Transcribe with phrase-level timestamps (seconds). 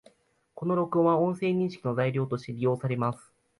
[0.55, 3.31] この録音は、音声認識の材料として利用されます